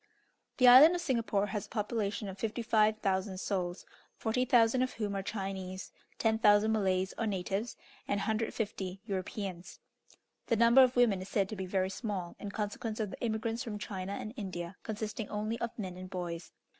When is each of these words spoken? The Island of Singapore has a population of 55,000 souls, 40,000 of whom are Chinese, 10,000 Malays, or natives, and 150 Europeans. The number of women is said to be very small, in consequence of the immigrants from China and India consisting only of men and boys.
The 0.57 0.67
Island 0.67 0.95
of 0.95 1.01
Singapore 1.01 1.45
has 1.45 1.67
a 1.67 1.69
population 1.69 2.27
of 2.27 2.39
55,000 2.39 3.37
souls, 3.39 3.85
40,000 4.15 4.81
of 4.81 4.93
whom 4.93 5.15
are 5.15 5.21
Chinese, 5.21 5.91
10,000 6.17 6.71
Malays, 6.71 7.13
or 7.19 7.27
natives, 7.27 7.77
and 8.07 8.19
150 8.21 8.99
Europeans. 9.05 9.77
The 10.47 10.55
number 10.55 10.81
of 10.81 10.95
women 10.95 11.21
is 11.21 11.29
said 11.29 11.47
to 11.49 11.55
be 11.55 11.67
very 11.67 11.91
small, 11.91 12.35
in 12.39 12.49
consequence 12.49 12.99
of 12.99 13.11
the 13.11 13.21
immigrants 13.21 13.63
from 13.63 13.77
China 13.77 14.13
and 14.13 14.33
India 14.35 14.75
consisting 14.81 15.29
only 15.29 15.59
of 15.61 15.77
men 15.77 15.95
and 15.97 16.09
boys. 16.09 16.51